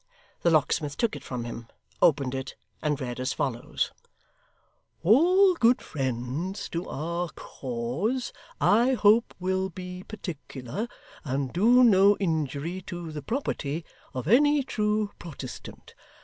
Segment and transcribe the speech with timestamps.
[0.41, 1.67] The locksmith took it from him,
[2.01, 3.91] opened it, and read as follows:
[5.03, 10.87] 'All good friends to our cause, I hope will be particular,
[11.23, 15.93] and do no injury to the property of any true Protestant.